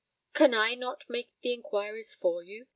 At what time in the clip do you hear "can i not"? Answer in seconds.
0.33-1.03